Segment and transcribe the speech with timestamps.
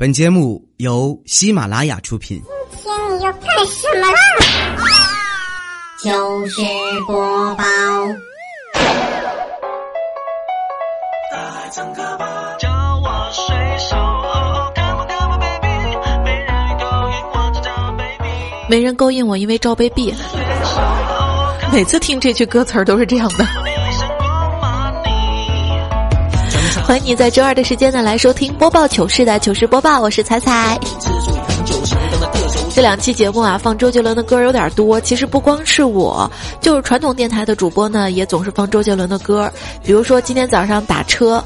[0.00, 2.42] 本节目由喜马拉雅出品。
[2.70, 4.18] 今天你要干什么啦？
[6.02, 6.62] 就是
[7.06, 7.64] 播报。
[12.58, 12.70] 叫
[13.04, 13.94] 我水手，
[14.74, 15.68] 干嘛干嘛，baby，
[16.24, 18.30] 没人勾引我，只叫 baby。
[18.70, 20.14] 没人勾引我，因为罩杯臂。
[21.70, 23.44] 每次听这句歌词儿都是这样的。
[26.90, 30.76] 欢迎你在周二的时间呢来收听播报糗事的糗事播报，我是彩彩。
[32.74, 35.00] 这两期节目啊，放周杰伦的歌有点多。
[35.00, 36.28] 其实不光是我，
[36.60, 39.48] 就是传统电台的主播呢，也总是放周杰伦的歌。
[39.84, 41.40] 比如说今天早上打车，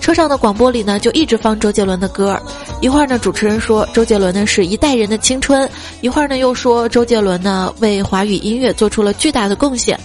[0.00, 2.36] 车上的广播里呢就一直放周杰伦的歌。
[2.80, 5.64] 一会儿呢，主持人说周杰伦呢是一代人的青春；
[6.00, 9.96] 一会儿呢又说周杰伦呢为华语音乐做出了巨大的贡献。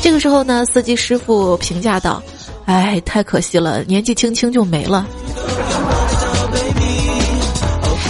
[0.00, 2.22] 这个时候呢，司机师傅评价道。
[2.66, 5.06] 哎，太可惜了，年纪轻轻就没了。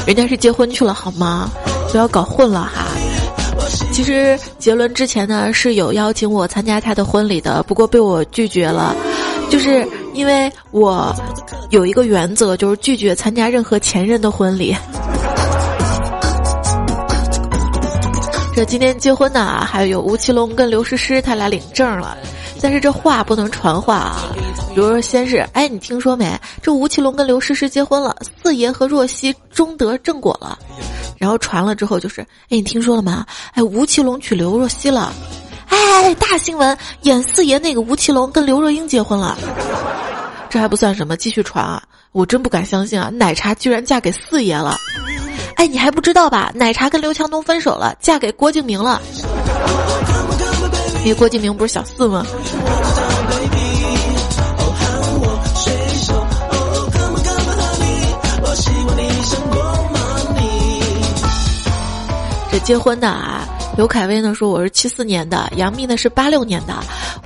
[0.07, 1.51] 人家是结婚去了好吗？
[1.91, 2.87] 不要搞混了哈。
[3.93, 8.97] 其实杰伦之前呢是有邀请我参加他的婚礼的，不过被我拒绝了，
[9.51, 11.15] 就是因为我
[11.71, 14.75] 有一个原则，就是拒绝参加任何前任的婚礼。
[18.55, 22.17] 这今天结婚的还有吴奇隆跟刘诗诗，他俩领证了。
[22.61, 24.23] 但是这话不能传话啊，
[24.75, 26.39] 比如说先是，哎，你听说没？
[26.63, 30.59] 这吴奇隆跟刘诗诗结婚了，四爷和若曦终得正果了。
[31.19, 33.27] 然后传了之后就是，哎，你听说了吗？
[33.53, 35.13] 哎，吴奇隆娶刘若曦了，
[35.69, 39.37] 哎，大新闻，演四爷那个吴奇隆跟刘若英结婚了。
[40.49, 41.83] 这还不算什么，继续传啊！
[42.13, 44.77] 我真不敢相信啊，奶茶居然嫁给四爷了。
[45.57, 46.51] 哎，你还不知道吧？
[46.55, 49.01] 奶茶跟刘强东分手了，嫁给郭敬明了。
[51.05, 52.25] 因为郭敬明不是小四吗？
[62.65, 63.45] 结婚的啊，
[63.77, 66.75] 刘恺威呢说我是七四年的，杨幂呢是八六年的，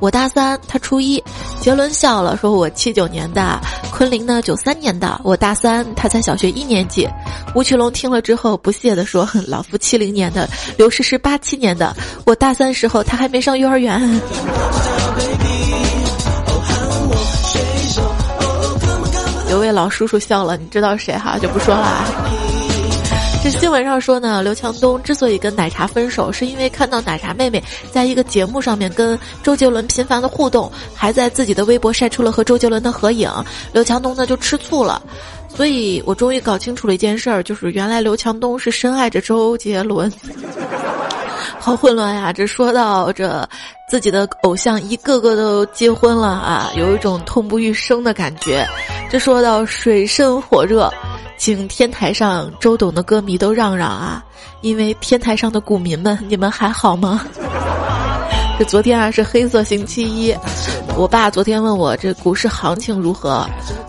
[0.00, 1.22] 我大三，他初一。
[1.60, 3.60] 杰伦笑了，说我七九年的，
[3.92, 7.06] 昆凌呢九三年的，我大三，他才小学一年级。
[7.54, 11.94] 吴奇隆听了之后不屑地说：“老夫七零年的，刘诗诗八七年的，
[12.24, 14.00] 我大三时候他还没上幼儿园。”
[19.50, 21.38] 有位老叔叔笑了，你知道谁哈？
[21.38, 22.55] 就不说了。
[23.42, 33.30] 这新闻上说呢，刘强东之所以跟奶茶分手，是因为看到奶茶妹妹在一个节目上面跟周杰伦频繁的互动，还在自己的微博晒出了和周杰伦的合影，
[33.72, 35.00] 刘强东呢就吃醋了。
[35.48, 40.12] 所以我终于搞清楚了一件事儿，就是原来刘强东是深爱着周杰伦。
[41.58, 42.32] 好混乱呀！
[42.32, 43.48] 这说到这
[43.88, 48.66] 自己的偶像一个个都结婚了啊，有一种痛不欲生的感觉。
[49.10, 50.92] 这说到水深火热。
[51.38, 54.24] 请天台上周董的歌迷都让让啊！
[54.62, 57.26] 因为天台上的股民们，你们还好吗？
[58.58, 60.34] 这昨天啊是黑色星期一，
[60.96, 63.46] 我爸昨天问我这股市行情如何，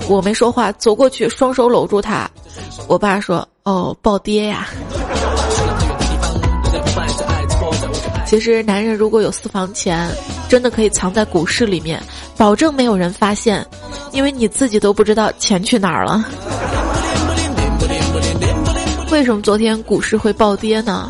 [0.10, 2.30] 我没说话，走过去双手搂住他。
[2.86, 4.68] 我爸说：“哦，暴跌呀。”
[8.28, 10.10] 其实男人如果有私房钱，
[10.50, 12.04] 真的可以藏在股市里面，
[12.36, 13.66] 保证没有人发现，
[14.12, 16.26] 因为你自己都不知道钱去哪儿了。
[19.12, 21.10] 为什么昨天股市会暴跌呢？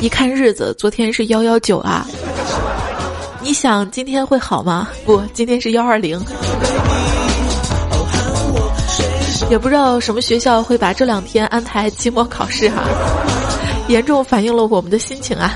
[0.00, 2.06] 一看日子，昨天是幺幺九啊。
[3.42, 4.88] 你想今天会好吗？
[5.04, 6.18] 不，今天是幺二零。
[9.50, 12.82] 也不知道什么学校会把这两天安排期末考试哈，
[13.88, 15.54] 严重反映了我们的心情啊。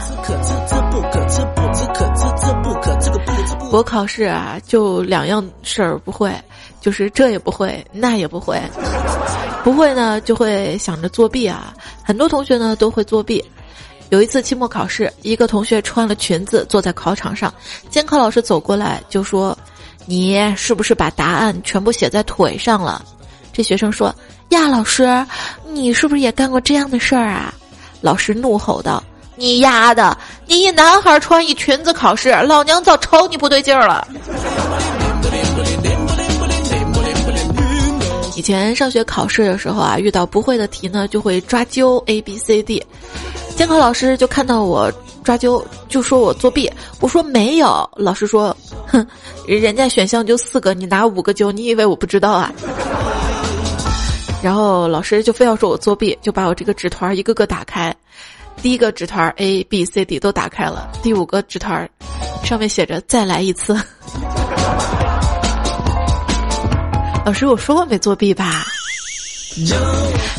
[0.94, 3.56] 不可吃，不知可知，这不可，这个不知。
[3.72, 6.32] 我考试啊，就两样事儿不会，
[6.80, 8.62] 就是这也不会，那也不会。
[9.64, 11.74] 不会呢，就会想着作弊啊！
[12.04, 13.44] 很多同学呢都会作弊。
[14.10, 17.52] 有一次期末考试，一个同学穿了裙子坐在考场上，
[17.90, 19.58] 监考老师走过来就说
[20.06, 23.04] ：“你是不是把答案全部写在腿上了？”
[23.52, 24.14] 这学生说
[24.50, 25.26] ：“呀，老师，
[25.66, 27.52] 你是不是也干过这样的事儿啊？”
[28.00, 29.02] 老师怒吼道
[29.36, 30.16] ：“你丫的！
[30.46, 34.06] 你一男孩穿一裙子考试，老娘早瞅你不对劲儿了。”
[38.36, 42.84] 以前上学考试的时候啊，遇到不会的题呢，就会抓阄 A B C D，
[43.56, 44.92] 监考老师就看到我
[45.22, 46.70] 抓阄，就说我作弊。
[47.00, 48.54] 我说没有，老师说，
[48.86, 49.06] 哼，
[49.46, 52.52] 人家选项就四个，你拿五个阄，你以为我不知道啊？
[54.42, 57.94] 然后老师就非要说我作弊，就把我这个纸团一个个打开，
[58.62, 61.88] 第一个纸团 A B C D 都打开了，第五个纸团
[62.42, 63.78] 上面写着再来一次。
[67.24, 68.64] 老师，我说过没作弊吧？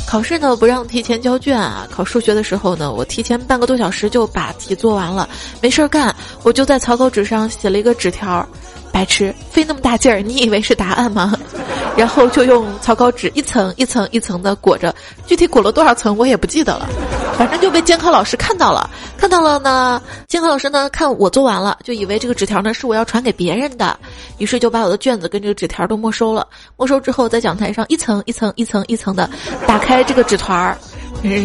[0.07, 5.27] 考试呢不让提前交卷啊，考数学的时候呢，我提前半个多小时就把题做完了，
[5.61, 6.13] 没事儿干，
[6.44, 8.47] 我就在草稿纸上写了一个纸条。
[8.91, 11.33] 白痴，费那么大劲儿，你以为是答案吗？
[11.97, 14.94] 然后就用草稿纸一层一层一层的裹着，
[15.25, 16.88] 具体裹了多少层我也不记得了，
[17.37, 18.89] 反正就被监考老师看到了。
[19.17, 23.97] 看到了呢，监考老师呢看我做完了，就以为这个纸条呢是我要传给别人的，
[24.37, 26.47] 于是就把我的卷子跟这个纸条都没收了。
[26.77, 29.29] 没收之后，在讲台上一层一层一层一层的
[29.67, 30.77] 打开这个纸团儿，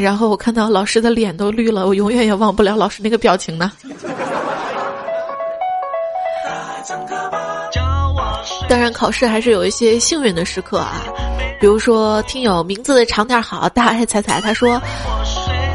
[0.03, 3.73] 然后我看到老师的脸都绿了，我永远也忘不了老师那个表情呢。
[8.69, 11.03] 当然，考试还是有一些幸运的时刻啊，
[11.61, 14.81] 比如说听友名字长点好，大爱彩彩他说，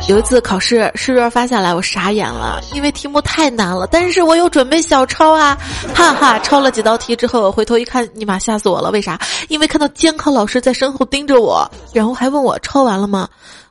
[0.08, 5.58] 有一次考试试卷发下来，我傻眼了，因为题目太难了，但是我有准备小抄啊，
[5.96, 9.20] 哈哈，抄了几道题之后，回头一看，尼玛吓死我了，为啥？
[9.48, 13.28] 因为看到监考老师在身后盯着我，然后还问我抄完了吗？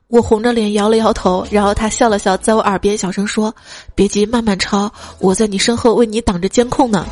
[0.08, 3.54] 我红着脸摇了摇头，然后他笑了笑，在我耳边小声说
[3.94, 4.90] ：“别急，慢慢抄，
[5.20, 7.06] 我在你身后为你挡着监控呢。”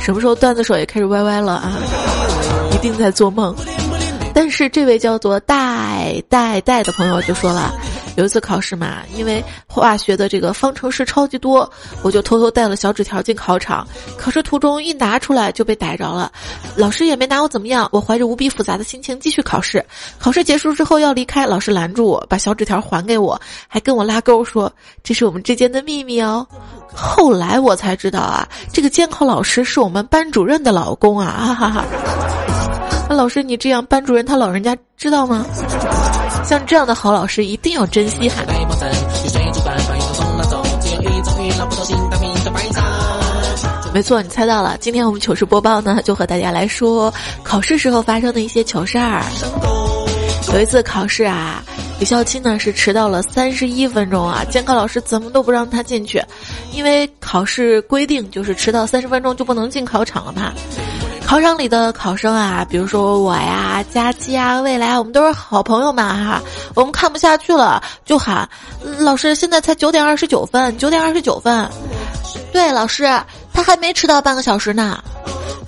[0.00, 1.72] 什么时候段子手也开始歪歪了啊？
[2.72, 3.54] 一定在做梦。
[4.38, 7.74] 但是这位叫做戴戴戴的朋友就说了。
[8.14, 11.68] 有一次考试嘛，因为化学的这个方程式超级多，
[12.02, 13.84] 我就偷偷带了小纸条进考场。
[14.16, 16.30] 考试途中一拿出来就被逮着了，
[16.76, 17.88] 老师也没拿我怎么样。
[17.90, 19.84] 我怀着无比复杂的心情继续考试。
[20.20, 26.46] 考试结束之后要离开，老师拦住我，把小纸条还给我，还跟我拉钩说这是我们之间的秘密哦。
[26.94, 31.42] 后来我才知道啊，这个监考老师是我们班主任的老公啊！
[31.44, 32.57] 哈哈哈。
[33.08, 35.46] 那老师你这样，班主任他老人家知道吗？
[36.44, 38.42] 像这样的好老师一定要珍惜哈。
[43.94, 44.76] 没错，你猜到了。
[44.78, 47.12] 今天我们糗事播报呢，就和大家来说
[47.42, 49.22] 考试时候发生的一些糗事儿。
[50.52, 51.62] 有一次考试啊，
[51.98, 56.22] 李孝钦呢是迟到了三十一分钟啊，监考老师怎么都不让他进去，
[56.72, 60.52] 因为考试规定就是迟到三十分钟就不能进考场了嘛。
[61.28, 66.42] 考场里的考生啊，比如说我呀、佳期啊、未来，我们都是好朋友嘛哈。
[66.74, 68.48] 我们看不下去了，就喊
[68.98, 71.68] 老师：“现在才九点二十九分，九点二十九分。”
[72.50, 73.04] 对，老师，
[73.52, 75.04] 他还没迟到半个小时呢。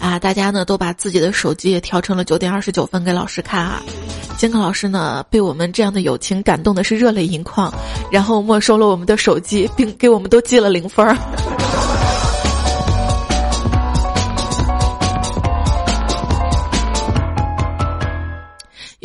[0.00, 3.82] 啊，大家呢都把自己的手机也调成了九点二十九分给老师看啊。
[4.38, 7.70] 监考老师呢被我们这样的友情感动的是热泪盈眶，
[8.10, 11.14] 然后没收了我们的手机，并给我们都记了零分儿。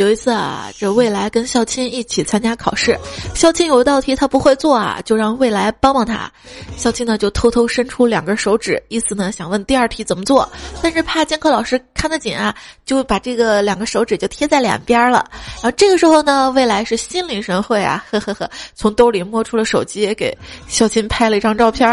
[0.05, 2.95] 有一次啊，这未来跟校青一起参加考试，
[3.33, 6.31] 校青有一道题他不会做啊，就让未来帮帮他。
[6.77, 10.47] 校青呢就偷偷伸出两根手指，意思呢想问第二题怎么做，
[10.79, 12.53] 但是怕监考老师看得紧啊，
[12.85, 15.25] 就把这个两个手指就贴在两边了。
[15.55, 20.37] 然后这个时候呢，未来是心领神会啊，呵呵呵，从兜里摸出了手机，给
[20.67, 21.89] 校青拍了一张照片，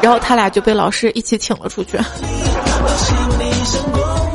[0.00, 1.98] 然后他俩就被老师一起请了出去。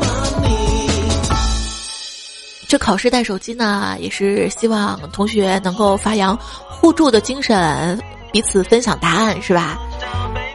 [2.76, 6.38] 这考试带手机呢，也是希望同学能够发扬
[6.68, 7.98] 互助的精神，
[8.34, 9.78] 彼此分享答案，是吧？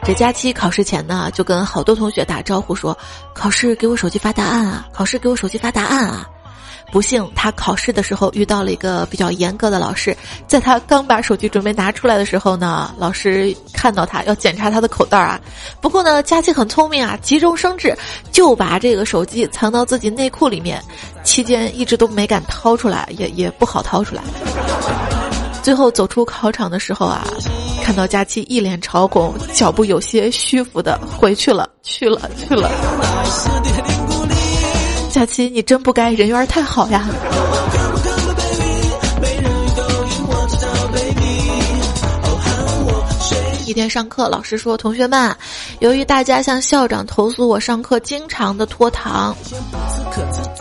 [0.03, 2.95] 这假期考试前呢，就跟好多同学打招呼说
[3.33, 4.87] ：“考试给我手机发答案啊！
[4.93, 6.29] 考试给我手机发答案啊！”
[6.91, 15.39] 不幸他考试的时候遇到了一个比较严格的老师，在他刚把手机准备拿出来的时候呢，老师看到他要检查他的口袋啊。
[15.79, 17.97] 不过呢，佳琪很聪明啊，急中生智，
[18.31, 20.81] 就把这个手机藏到自己内裤里面，
[21.23, 24.21] 期间一直都没敢掏出来，也也不好掏出来。
[25.63, 27.23] 最后走出考场的时候啊，
[27.83, 32.69] 看到佳琪一脸潮红，脚步有些虚浮的回去了，去了，去了。
[35.21, 37.07] 佳琪，你真不该，人缘太好呀！
[43.67, 45.37] 一天上课，老师说：“同学们，
[45.77, 49.35] 由于大家向校长投诉我上课经常的拖堂，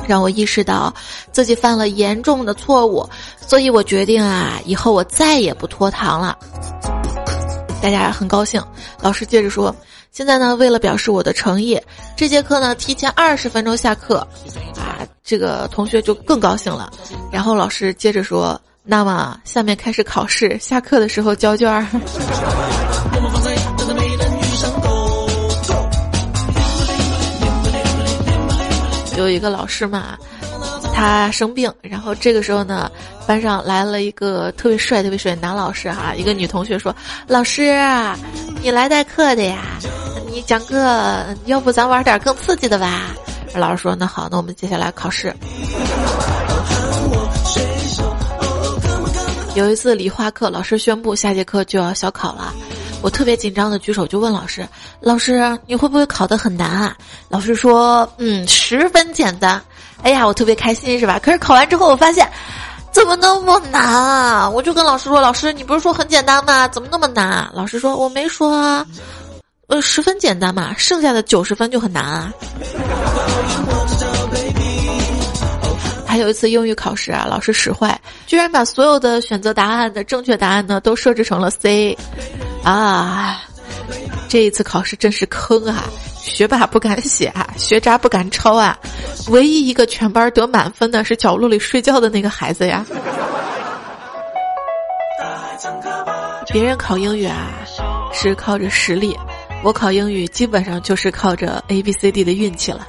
[0.06, 0.92] 让我意识到
[1.32, 3.08] 自己犯了严重的错误，
[3.40, 6.36] 所以我决定啊，以后我再也不拖堂了。”
[7.80, 8.62] 大家很高兴。
[9.00, 9.74] 老师接着说。
[10.12, 11.80] 现在呢，为了表示我的诚意，
[12.16, 14.26] 这节课呢提前二十分钟下课，
[14.76, 16.90] 啊，这个同学就更高兴了。
[17.30, 21.86] 然后老师接着说：“那么下面开始考试，下课的时候交卷儿。
[29.16, 30.18] ”有一个老师嘛。
[30.92, 32.90] 他生病，然后这个时候呢，
[33.30, 36.12] 班上来了一个特别帅、特别帅的男老师哈。
[36.16, 36.92] 一个女同学说
[37.28, 37.78] ：“老师，
[38.60, 39.78] 你来代课的呀？
[40.32, 43.14] 你讲课，要不咱玩点更刺激的吧？”
[43.54, 45.32] 老师说：“那好，那我们接下来考试。”
[49.54, 52.52] 有一次理化课，老师宣布下节课就要小考了，
[53.00, 54.68] 我特别紧张的举手就问老师
[54.98, 56.96] ：“老师，你会不会考得很难啊？”
[57.30, 59.62] 老师说：“嗯，十分简单。”
[60.02, 61.20] 哎呀，我特别开心是吧？
[61.22, 62.28] 可是考完之后我发现，
[62.92, 64.48] 怎么那么难啊？
[64.50, 66.68] 我就跟老师说：“老师，你不是说很简单吗？
[66.68, 68.84] 怎么那么难？”？”老师说：“我没说啊，
[69.68, 72.32] 呃，十分简单嘛，剩下的九十分就很难啊。”
[76.06, 81.96] 还有一次英语考试啊，老师使坏，居然把所有的选择答案的正确答案呢都设置成了 C，
[82.64, 83.40] 啊，
[84.28, 85.84] 这一次考试真是坑啊！
[86.16, 88.78] 学霸不敢写啊， 学渣不敢抄啊，
[89.28, 92.84] 唯一一个全班得满分的是角落里睡觉的那个孩子呀。
[96.52, 97.48] 别人考英语啊
[98.12, 99.16] 是靠着实力，
[99.62, 102.86] 我考英语基本上就是靠着 A B C D 的运气了。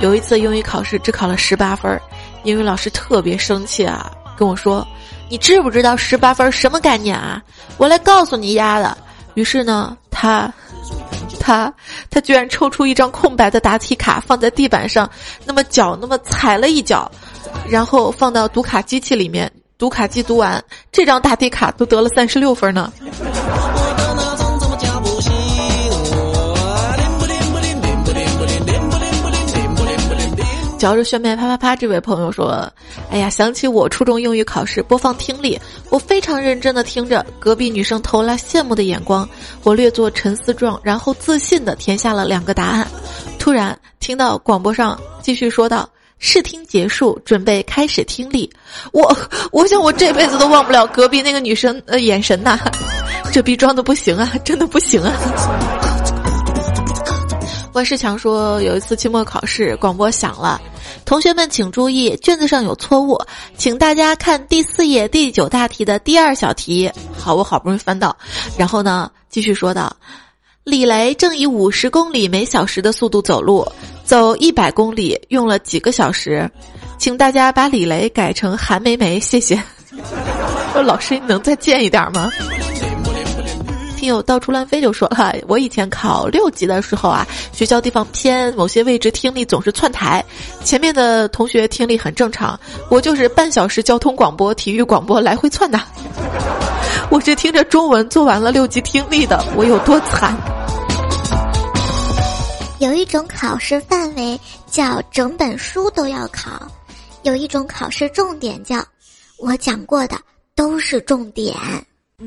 [0.00, 2.00] 有一次英语考试只考了十八分，
[2.42, 4.86] 英语老师特别生气啊，跟我说
[5.30, 7.42] ：“你知不知道十八分什么概念啊？
[7.78, 8.96] 我来告诉你丫的。”
[9.36, 10.50] 于是呢，他，
[11.38, 11.72] 他，
[12.10, 15.08] 他居然抽出一张空白的答题卡放在地板上，
[15.44, 17.10] 那么脚那么踩了一脚，
[17.68, 22.90] 然后放到读卡机器里面，读卡机读完这张答题卡都得了三十六分呢。
[30.78, 32.70] 嚼着炫迈啪啪啪，这位朋友说
[33.16, 35.58] ：“哎呀，想起我初中英语考试播放听力，
[35.88, 39.26] 我非常认真的听着，隔壁女生投来羡慕的眼光，
[39.62, 42.86] 我略作沉思状，然后自信的填下了两个答案。
[43.38, 48.52] 突然听到广播上继续说道：试听结束，准备开始听力。
[48.92, 49.16] 我
[49.50, 52.58] 我想我这辈子都忘不了隔壁那个女生的眼神呐，
[53.32, 55.16] 这逼装的不行啊，真的不行啊。”
[57.76, 60.58] 万世强说：“有一次期末考试，广播响了，
[61.04, 63.20] 同学们请注意，卷子上有错误，
[63.58, 68.16] 请大家看第四页第九大题的第二小题。”好，我好不容易翻到，
[68.56, 69.94] 然后呢，继续说道
[70.64, 73.70] ：“李雷正以五十公里每小时的速度走路，
[74.06, 76.50] 走一百公里用了几个小时？
[76.96, 79.62] 请大家把李雷改成韩梅梅，谢谢。
[80.72, 82.32] ”说老师，你能再贱一点吗？
[83.96, 90.24] 听友到处乱飞就说了，我以前考六级的时候啊，学校地方偏，某些位置听力总是窜台，
[90.62, 92.58] 前面的同学听力很正常，
[92.90, 95.80] 我就是半小时交通广播、体育广播来回窜的。
[97.10, 100.36] 我是听着中文做完了六级听力的，我有多惨？
[102.78, 104.38] 有一种考试范围
[104.70, 106.68] 叫整本书都要考，
[107.22, 108.84] 有一种考试重点叫
[109.38, 110.18] 我讲过的
[110.54, 111.56] 都是重点。
[112.18, 112.24] 糗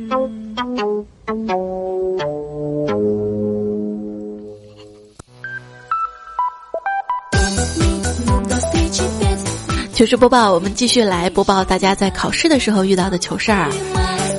[10.06, 13.68] 事播报，我们继续来播报大家在考试的时候遇到的糗事儿。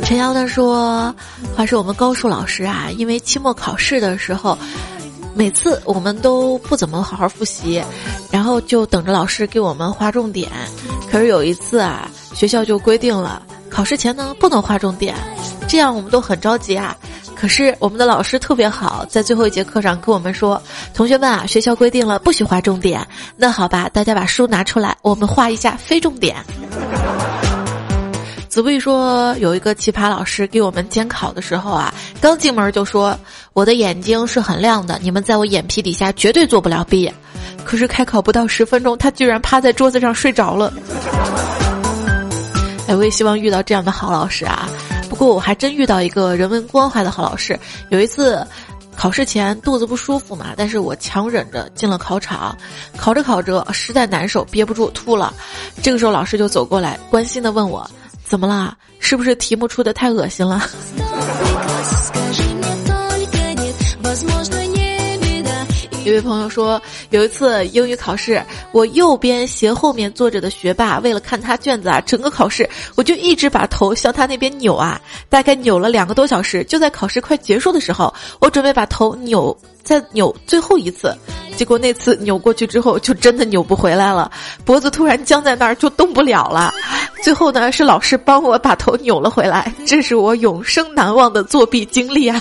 [0.04, 1.12] 陈瑶呢说，
[1.57, 4.57] 话说我们高数老师啊，因为期末考试的时候，
[5.35, 7.83] 每次我们都不怎么好好复习，
[8.30, 10.49] 然后就等着老师给我们划重点。
[11.11, 15.14] 可是有一次啊，学校就规定了，考试前呢不能划重点，
[15.68, 16.96] 这样我们都很着急啊。
[17.34, 20.60] 可是我们的老师特别好，在最后一节课上跟我们说
[20.92, 23.06] ：“同学们啊，学校规定了不许划重点。
[23.34, 26.36] 那好吧，大家把书拿出来，我们画一下非重点。”
[28.50, 33.18] 子不语说，有一个奇葩老师给我们监考的时候啊，刚进门就说
[33.54, 37.10] ：“我的眼睛是很亮的，你们在我眼皮底下绝对做不了弊。”
[37.64, 40.72] 可是开考不到十分钟，他居然趴在桌子上睡着了。
[42.94, 44.68] 我也希望遇到这样的好老师啊。
[45.09, 47.59] 不过我还真遇到一个人文关怀的好老师。
[47.90, 48.47] 有一次，
[48.97, 52.56] 考试前肚子不舒服嘛，但是我强忍着进了考场，
[52.97, 55.32] 考着考着实在难受，憋不住吐了。
[55.82, 57.88] 这个时候老师就走过来，关心的问我
[58.25, 58.76] ：“怎么啦？
[58.99, 60.62] 是不是题目出的太恶心了？”
[66.04, 66.80] 一位朋友说，
[67.11, 68.42] 有一次英语考试，
[68.73, 76.64] 我右边斜后面坐着的学霸，为了看他卷子啊，整个考试我就一直把头向他那边扭啊，大概扭了两个多小时。
[76.64, 81.14] 就在考试快结束的时候，我准备把头扭再扭最后一次，
[81.57, 84.30] 结果那次扭过去之后，就真的扭不回来了，
[84.64, 86.73] 脖子突然僵在那儿，就动不了了。
[87.23, 92.40] 最后呢，是老师帮我把头扭了回来，这是我永生难忘的作弊经历啊。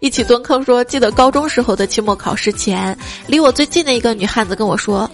[0.00, 5.10] 一起蹲坑说，记得高中时候的期末考试前，离我最近的一个女汉子跟我说：“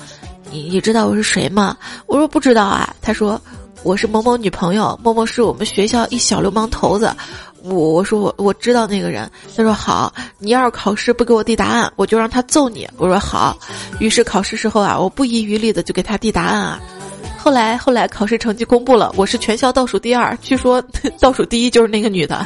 [0.51, 3.41] 你你知道我是谁吗？”我说：“不知道啊。”她说
[3.85, 7.15] ：“我是某某女朋友，某某是我们学校一小流氓头子，
[7.63, 12.89] 我我说我我知道那个人，他说好，你要是考试不给我递答案，我就让他揍你。
[12.97, 13.57] 我说好，
[14.01, 16.81] 于是考试时候啊，我不遗余力的就给他递答案啊。
[17.39, 20.83] 后来后来考试成绩公布了，我是全校倒数第二，据说
[21.19, 22.45] 倒数第一就是那个女的。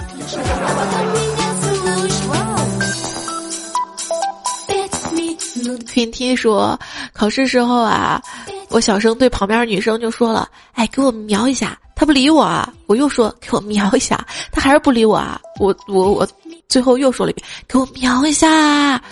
[5.96, 6.78] 偏听说，
[7.14, 8.20] 考试时候啊，
[8.68, 14.22] 我小声对旁边女生就说了：“哎，给我瞄一下。”她不理我啊，我又说：“给我瞄一下。”
[14.52, 16.28] 她还是不理我啊，我我我
[16.68, 19.02] 最后又说了一遍：“给我瞄一下。”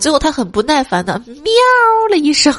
[0.00, 1.52] 最后她很不耐烦的喵
[2.10, 2.52] 了一声。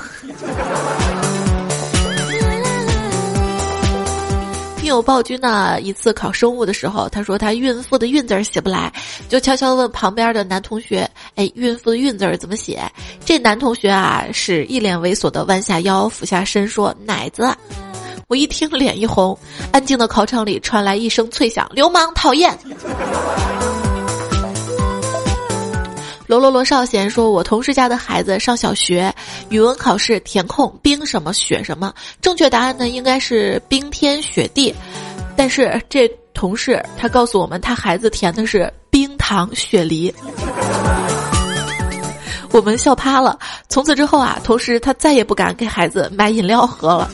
[4.83, 8.91] 女友暴君呢，一次考生物的时候，他说他孕妇的孕字儿写不来，
[9.29, 12.83] 就悄悄问旁边的男同学：“哎，孕妇的孕字儿怎么写？”
[13.23, 17.49] 这男同学啊，是一脸猥琐的弯下腰，俯下身说：“奶子。”
[18.27, 19.37] 我一听脸一红，
[19.71, 22.53] 安静的考场里传来一声脆响：“流氓，讨厌！”
[26.25, 29.13] 罗罗罗少贤说：“我同事家的孩子上小学，
[29.49, 34.73] 语文考试填空冰什么雪什么，正确答案呢应该是冰天雪地，
[35.35, 40.13] 但是这同事他告诉我们，他孩子填的是冰糖雪梨。”
[42.51, 43.37] 我们笑趴了。
[43.67, 47.09] 从此之后啊，同时他再也不敢给孩子买饮料喝了。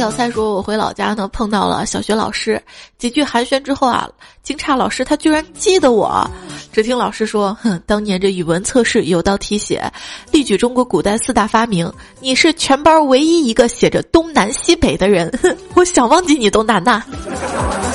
[0.00, 2.58] 小蔡说：“我回老家呢，碰到了小学老师，
[2.96, 4.08] 几句寒暄之后啊，
[4.42, 6.26] 惊诧老师他居然记得我。
[6.72, 9.92] 只听老师说：‘哼，当年这语文测试有道题写，
[10.30, 15.30] 例举中国古代四大发明，你是全班唯一一个写着东南西北的人。
[15.42, 17.04] 哼，我想忘记你都难呐。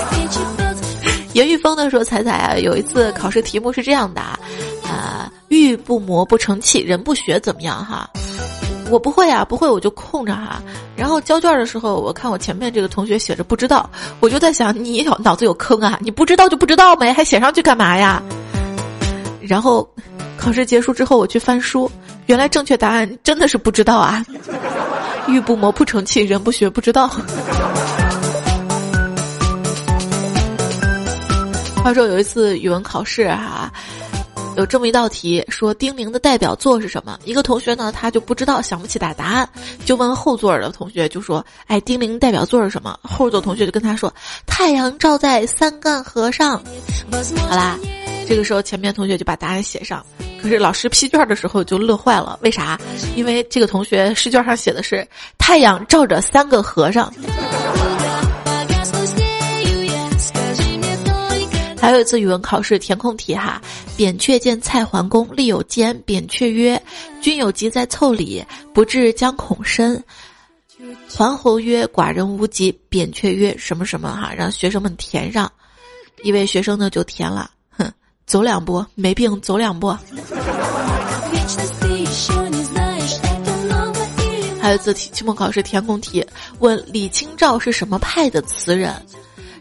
[1.33, 4.21] ’”严玉峰呢说：“彩彩啊，有一次考试题目是这样的，
[4.87, 8.07] 啊，玉不磨不成器，人不学怎么样哈？”
[8.89, 10.61] 我不会啊，不会我就空着哈。
[10.95, 13.89] 然后交卷的时候，我看我前面这个同学写着不知道，
[14.19, 15.97] 我就在想，你脑脑子有坑啊？
[16.01, 18.21] 你不知道就不知道呗，还写上去干嘛呀？
[19.41, 19.87] 然后
[20.37, 21.89] 考试结束之后，我去翻书，
[22.27, 24.23] 原来正确答案真的是不知道啊。
[25.27, 27.09] 玉不磨不成器，人不学不知道。
[31.83, 33.71] 话说有一次语文考试哈。
[34.57, 37.19] 有这么一道题，说丁玲的代表作是什么？
[37.25, 39.47] 一个同学呢，他就不知道，想不起答答案，
[39.83, 44.13] 就问后座的同学，就说：“哎，丁玲代表作是什么？”后座同学就跟他说
[44.47, 46.63] ：“太阳照在三干河上。”
[47.49, 47.77] 好啦，
[48.29, 50.05] 这个时候前面同学就把答案写上，
[50.41, 52.79] 可是老师批卷的时候就乐坏了，为啥？
[53.13, 55.05] 因为这个同学试卷上写的是
[55.37, 57.11] “太阳照着三个和尚”。
[61.77, 63.61] 还有一次语文考试填空题哈，
[63.97, 66.81] 扁鹊见蔡桓公立有间，扁鹊曰
[67.21, 70.03] ：“君有疾在腠理，不治将恐深。”
[71.09, 75.49] 桓侯曰：“寡人无疾。”扁鹊曰：“什么什么哈？”让学生们填上，
[76.23, 77.89] 一位学生呢就填了，哼，
[78.25, 79.95] 走两步没病，走两步。
[84.61, 86.25] 还有一次期末考试填空题，
[86.59, 88.93] 问李清照是什么派的词人？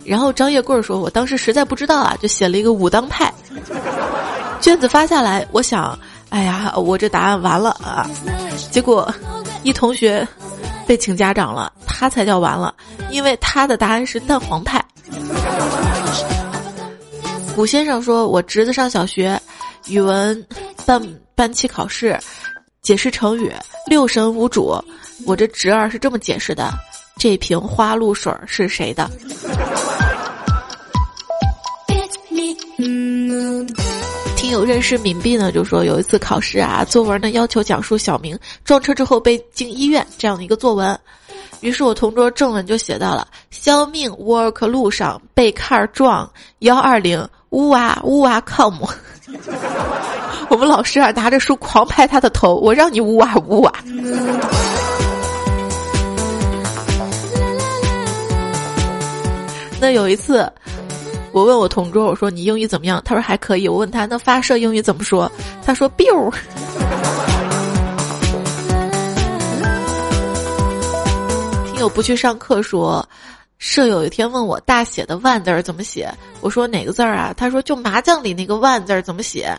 [0.04, 3.32] 然后张叶贵说：“我当时实在不知道啊，就写了一个武当派。”
[4.60, 5.98] 卷子发下来，我想，
[6.30, 8.08] 哎呀，我这答案完了啊！
[8.70, 9.12] 结果，
[9.62, 10.26] 一同学
[10.86, 12.74] 被请家长了，他才叫完了，
[13.10, 14.82] 因为他的答案是蛋黄派。
[17.54, 19.40] 古先生说：“我侄子上小学，
[19.86, 20.46] 语文
[20.86, 21.00] 班
[21.34, 22.18] 班期考试，
[22.82, 23.52] 解释成语
[23.86, 24.82] ‘六神无主’，
[25.26, 26.72] 我这侄儿是这么解释的。”
[27.18, 29.10] 这瓶花露水是谁的？
[34.36, 40.98] 听友认识敏币呢，就说有一次考试啊，作文呢要求讲述小明撞车之后被进医院这样的一个作文，
[41.60, 48.86] 于是我同桌正文就写到了：消命 work 路上被 car 撞幺二零呜哇呜哇 come，。
[50.50, 53.72] 我们老师啊拿着书狂拍他的头，我让你呜哇呜哇。
[59.84, 60.50] 那有一次，
[61.30, 63.02] 我问我同桌，我说你英语怎么样？
[63.04, 63.68] 他说还可以。
[63.68, 65.30] 我问他那发射英语怎么说？
[65.62, 66.32] 他说 biu。
[71.66, 73.06] 听友不去上课说，
[73.58, 76.10] 舍友有一天问我大写的万字儿怎么写？
[76.40, 77.34] 我说哪个字儿啊？
[77.36, 79.54] 他说就麻将里那个万字儿怎么写？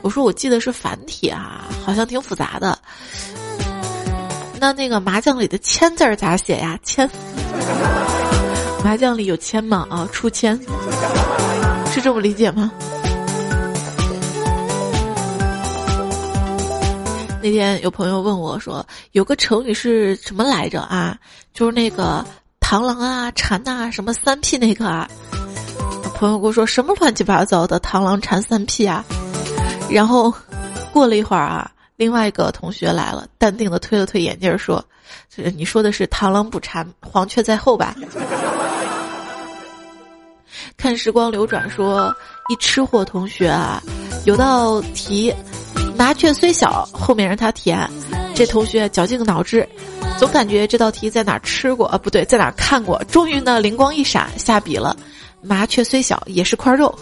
[0.00, 2.78] 我说我记得是繁体啊，好像挺复杂的。
[4.58, 6.78] 那那个麻将里的千字儿咋写呀？
[6.82, 7.06] 千。
[8.86, 9.84] 麻将里有签吗？
[9.90, 10.56] 啊，出签，
[11.90, 12.70] 是这么理解吗？
[17.42, 21.18] 那天有朋友问我说，有个成语是什么来着啊？
[21.52, 22.24] 就是那个
[22.60, 25.10] 螳螂啊、蝉呐、什么三屁那个啊。
[26.14, 29.04] 朋友跟我说什么乱七八糟的螳螂、蝉、三屁啊。
[29.90, 30.32] 然后
[30.92, 34.84] 过了一会儿啊，另外一个同学来了，淡定的推了推眼镜说
[35.56, 37.96] ：“你说的是螳螂捕蝉，黄雀在后吧？”
[40.86, 42.14] 看时光流转说，
[42.48, 43.82] 一吃货同学啊，
[44.24, 45.34] 有道题，
[45.98, 47.76] 麻雀虽小，后面让他填。
[48.36, 49.68] 这同学绞尽脑汁，
[50.16, 51.98] 总感觉这道题在哪儿吃过啊？
[51.98, 53.02] 不对，在哪儿看过？
[53.10, 54.96] 终于呢，灵光一闪，下笔了。
[55.42, 56.96] 麻雀虽小，也是块肉。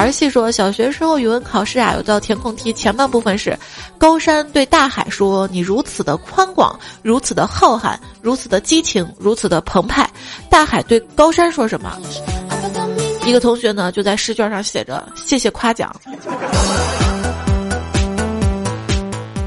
[0.00, 3.58] 儿戏说，小学时候语文考试啊，有道填空题，前半部分是
[3.96, 10.08] 高山对大海说：“你如此的宽广，如此的浩瀚，如此的激情，如此的澎湃。”
[10.50, 11.98] 大海对高山说什么？
[13.24, 15.94] 一个同学呢就在试卷上写着：“谢谢夸奖。”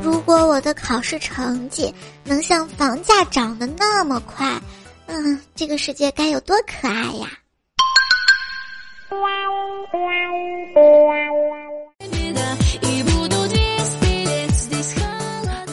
[0.01, 4.59] 如果我的考试成绩能像房价涨得那么快，
[5.05, 7.27] 嗯，这个世界该有多可爱呀！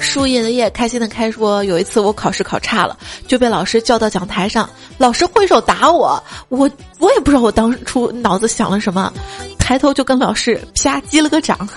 [0.01, 2.97] 树叶的叶开心的开说，有一次我考试考差了，
[3.29, 9.13] 就被老师叫到讲台上，老师挥手打我，我我也不知道我当初脑子想了什么，
[9.59, 11.69] 抬头就跟老师啪击了个掌。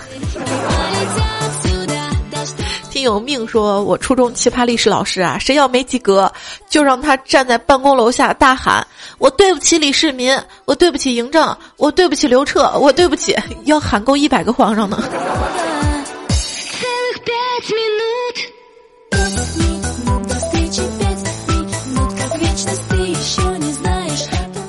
[3.00, 6.30] 听有命说，我初中奇葩历史老师啊，谁要没及格，
[6.68, 8.86] 就让他站在办公楼下大喊
[9.16, 13.34] ：“我对不起李世民，我对不起嬴政，我对不起刘彻，我对不起。”
[13.64, 15.02] 要喊够一百个皇上呢。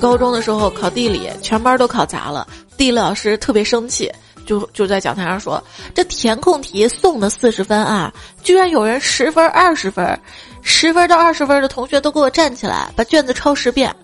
[0.00, 4.10] 高中的时候考地理，全班都考砸了，地理老师特别生气，
[4.46, 5.62] 就就在讲台上说
[5.94, 10.18] ：“这填空题送的四十分啊，居然有人十分、二十分，
[10.62, 13.94] 十分到二十分的同学都给我站起来，把卷子抄十遍。”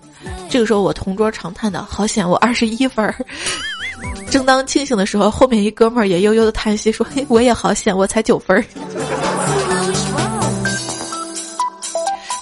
[0.49, 3.13] 这个时候我同桌长叹道：“好险，我二十一分。”
[4.31, 8.63] 正当清醒的时候，后面一哥们儿也悠悠的叹息说：“嘿，我也好险，我才九分。”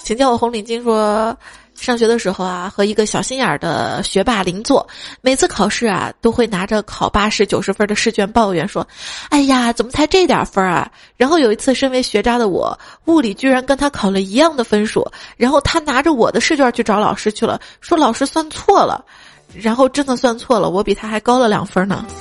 [0.04, 1.36] 请叫我红领巾说。
[1.80, 4.86] 上学的时候啊，和一个小心眼儿的学霸邻座，
[5.22, 8.86] 每次考试啊，都会拿着考八十九十分的试卷抱怨说
[9.30, 19.06] ：“哎呀，怎么才这点分啊？”然后有一次，身为学渣的我，物理居然跟他考了一样的分数，然后他拿着我的试卷去找老师去了，说老师算错了，
[19.54, 22.06] 然后真的算错了，我比他还高了两分呢。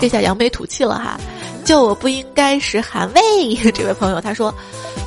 [0.00, 1.16] 这下扬眉吐气了哈。
[1.64, 3.20] 叫我不应该是韩卫
[3.74, 4.54] 这位朋友，他说：“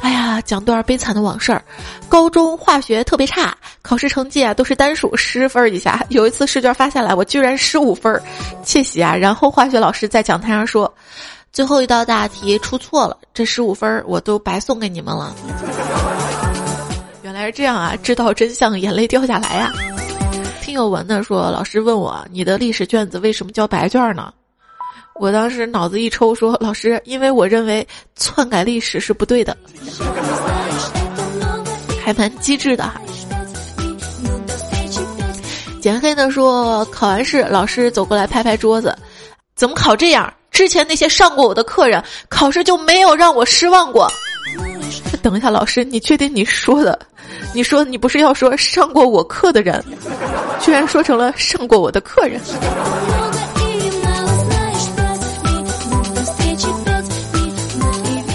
[0.01, 1.62] 哎呀，讲段悲惨的往事儿。
[2.07, 6.03] 高中化学特别差，考试成绩啊都是单数十分以下。
[6.09, 8.21] 有一次试卷发下来，我居然十五分，
[8.63, 9.15] 窃喜啊！
[9.15, 10.91] 然后化学老师在讲台上说，
[11.51, 15.35] 最后一道大题出错了，这十五分我都白送给你们了。
[17.21, 17.93] 原来是这样啊！
[18.01, 19.71] 知道真相，眼泪掉下来呀。
[20.62, 24.33] 听友文的说，老师问我，你的历史卷子为什么交白卷呢？”
[25.19, 29.55] 我当时脑子一抽，说：“老师，因为我认为篡改历史是不对的，
[32.01, 33.01] 还蛮机智的哈。”
[35.82, 38.97] 简黑的说：“考完试，老师走过来拍拍桌子，
[39.55, 40.34] 怎么考这样？
[40.51, 44.10] 之前那些上过我的客人，考试就没有让我失望过。”
[45.21, 46.97] 等一下，老师，你确定你说的？
[47.53, 49.84] 你说你不是要说上过我课的人，
[50.62, 52.39] 居然说成了上过我的客人？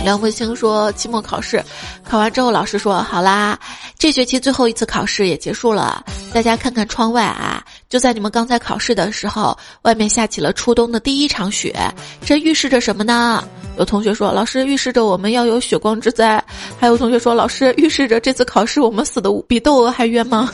[0.04, 1.64] 梁慧清说：“期末考试
[2.06, 3.58] 考完之后，老师说好啦，
[3.98, 6.04] 这学期最后一次考试也结束了。
[6.32, 11.74] 大家看看窗外啊，就在你们刚才考试的时候，外面下起了初冬的第一场雪。
[12.22, 13.42] 这预示着什么呢？
[13.78, 16.42] 有同学说，老师预示着我们要有血光之灾。
[16.78, 20.52] 还有同学说，老师预示着这次考试我们死的比窦娥还冤吗？”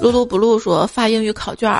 [0.00, 1.70] 噜噜不噜说发英语考卷，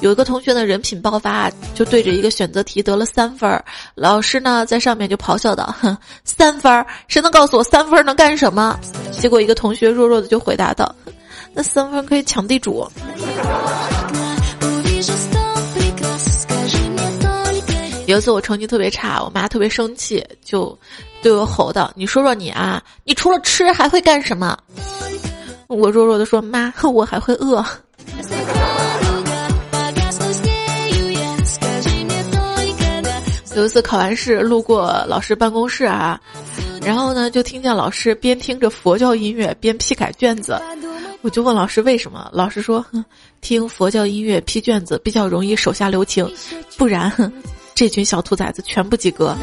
[0.00, 3.62] 有一个同学的人品爆发，就对着一个选择题得了三分。
[3.94, 8.78] 老师呢在上面就咆哮道：“哼， 三分，谁能告诉我三分能干什么？”
[9.12, 10.94] 结果一个同学弱弱的就回答道
[11.52, 12.88] ：“那三分可以抢地主。”
[18.06, 20.78] 有一次我成绩特别差，我妈特别生气，就
[21.22, 24.56] 对我吼道：“你说说你啊，你除了吃还会干什么？”
[25.68, 27.64] 我弱弱的说：“妈，我还会饿。
[33.56, 36.20] ”有一次考完试，路过老师办公室啊，
[36.82, 40.60] 然后呢，就听见老师边听着佛教音乐边批改卷子。
[41.22, 42.84] 我就问老师为什么，老师说
[43.40, 46.30] ：“听佛教音乐批卷子比较容易手下留情，
[46.76, 47.10] 不然
[47.74, 49.34] 这群小兔崽子全部及格。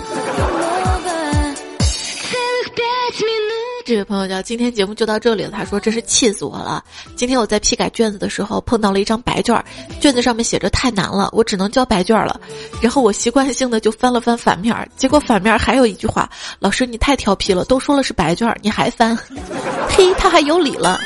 [3.86, 6.84] 这位朋友叫今天节目就到这里了，他说真是气死我了。
[7.16, 9.62] 今天我在批改卷子的时候碰到了一张白卷，
[10.00, 12.40] 卷子上面写着太难了，我只能交白卷了。
[12.82, 19.18] 然后我习惯性的就翻了翻反面，结果反面还有一句话：老师你太调皮了，都说了是白卷，你还翻，
[19.90, 21.00] 嘿，他还有理了。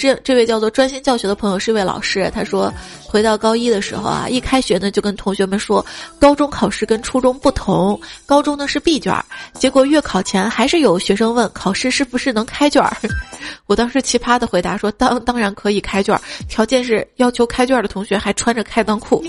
[0.00, 2.72] 这这位叫做专心教学的朋友是一位老师，他说，
[3.06, 5.84] 回到高一的时候啊，一开学呢就跟同学们说，
[6.18, 9.22] 高中考试跟初中不同，高中呢是闭卷儿。
[9.52, 12.96] 结果月考前还是有学生问考试是不是能开卷儿，
[13.68, 19.22] 我当时奇葩的回答说，当当然可以开卷，条件是要求开卷的同学还穿着开裆裤。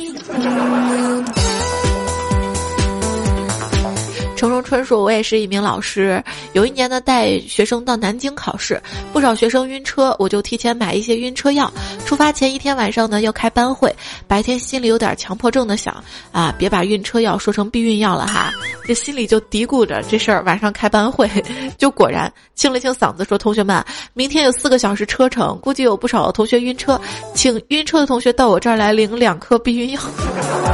[4.42, 6.20] 程荣春说：“我也是一名老师，
[6.54, 8.82] 有一年呢带学生到南京考试，
[9.14, 11.72] 不少学生晕车，我就提前买一些晕车药。
[12.08, 13.96] 出发前一天晚上呢要开班会，
[14.28, 18.52] 白天心里有点强迫症的想啊，别把晕车药说成避孕药了哈，
[18.84, 20.42] 这心里就嘀咕着这事儿。
[20.44, 21.30] 晚上开班会，
[21.78, 27.00] 就果然清了清嗓子说：同学们，明天有四个小时车程，估计有不少同学晕车，
[27.36, 30.02] 请晕车的同学到我这儿来领两颗避孕药。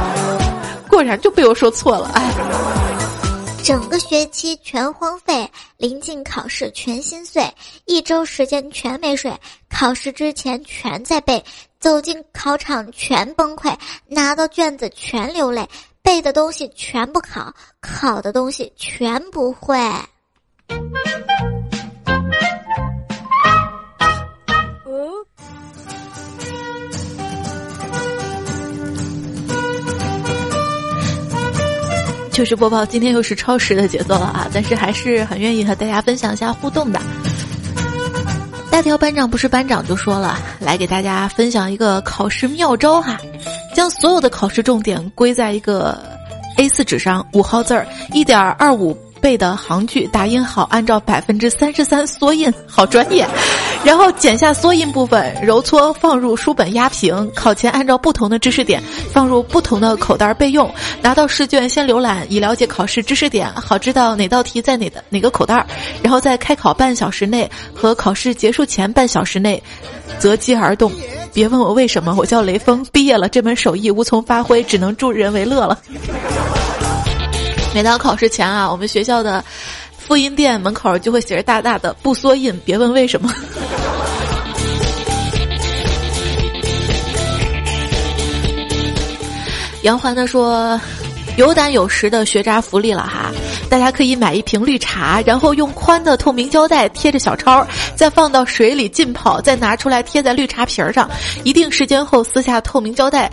[0.88, 2.32] 果然就被我说错了，哎。”
[3.68, 7.46] 整个学期全荒废，临近考试全心碎，
[7.84, 9.30] 一周时间全没睡，
[9.68, 11.44] 考试之前全在背，
[11.78, 13.76] 走进考场全崩溃，
[14.06, 15.68] 拿到卷子全流泪，
[16.00, 17.52] 背的东西全部考，
[17.82, 19.78] 考的东西全不会。
[32.38, 34.46] 糗事播报，今天又是超时的节奏了啊！
[34.54, 37.00] 但是还是很愿意和大家分享一下互动的。
[38.70, 43.18] 大条班长不是班长就说了，来给大家分享一个考试妙招哈，
[43.74, 46.00] 将所有的考试重点归在一个
[46.58, 48.96] A 四纸上，五号字儿，一点二五。
[49.20, 53.26] 倍的行距打印好，按照百分之三十三缩印，好专业。
[53.84, 57.30] 然后剪下缩印部分，揉搓放入书本压平。
[57.34, 60.70] 考前按照不同的知识点放入不同的口袋备用。
[61.00, 65.64] 拿到试卷先浏览，以了解考试知识点，好知道哪道题在哪的哪个口袋。
[66.02, 69.62] 然后在开考半小时内和考试结束前半小时内，
[70.18, 70.92] 择机而动。
[71.32, 75.78] 别问我为什么，我叫雷锋，毕业了这门手艺无从发挥，只能助人为乐了。
[77.74, 79.44] 每当考试前啊，我们学校的
[80.08, 83.30] 复印店门口就会写着大大的“不缩印”，别问为什么。
[89.82, 90.80] 杨环的说。
[91.36, 93.30] 有胆有识的学渣福利了哈！
[93.70, 101.08] 大家可以买一瓶绿茶，然后用宽的透明胶带贴着小抄，再放到水里浸泡，再拿出来贴在绿茶瓶上。
[101.44, 103.30] 一定时间后撕下透明胶带，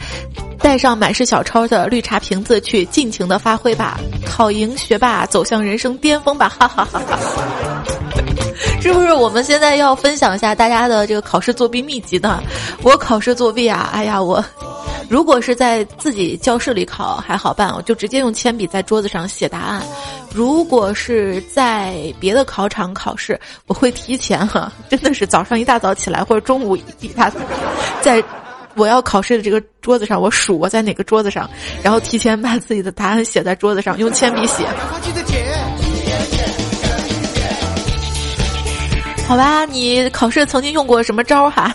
[0.66, 4.00] 带上满是小抄的绿茶瓶子去尽情的发挥吧！
[4.26, 6.50] 考赢学霸，走向人生巅峰吧！
[6.50, 7.20] 哈哈哈哈！
[8.82, 12.42] 是不是我们现在要分享一下大家的这个考试作弊秘籍呢？
[12.82, 13.92] 我考试作弊啊！
[13.94, 14.44] 哎呀我。
[15.08, 19.84] 如果是在自己教室里考还好办，我就直接用铅笔在桌子上写答案。
[20.34, 27.40] 如果是在别的考场考试，我会提前哈， 真的是早上一大早起来，或者中午一大早，
[28.02, 28.24] 在
[28.76, 31.50] 我要考试的这个桌子上，我数我在哪个桌子上，
[31.82, 34.66] 然后提前把自己的答案写在桌子上，用铅笔写。
[39.28, 41.74] 好吧，你考试曾经用过什么招哈？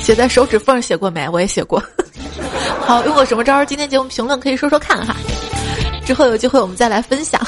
[0.00, 1.28] 写在手指缝写过没？
[1.28, 1.80] 我也写过。
[2.84, 3.64] 好，用过什么招？
[3.64, 5.14] 今天节目评论可以说说看哈，
[6.04, 7.40] 之后有机会我们再来分享。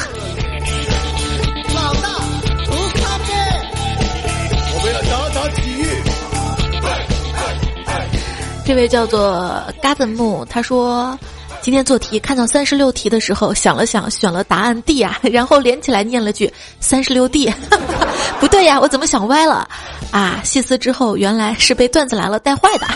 [8.64, 11.16] 这位叫做嘎子木，他说。
[11.60, 17.50] 今天做题看到三十六题的时候，想了想，选了答案 D 啊， 然后连起来念了句三十六 D，
[18.38, 19.66] 不对呀，我怎么想歪了？
[20.10, 22.86] 啊，细思之后，原来是被段子来了带坏的。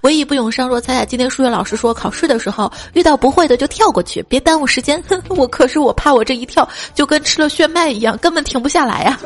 [0.00, 5.02] 唯一不永伤若彩彩，今天数学老师说，考试的时候遇到不会的就跳过去，别耽误时间。
[5.28, 9.20] 我可是我怕我这一跳就跟吃了炫迈一样，根本停不下来呀。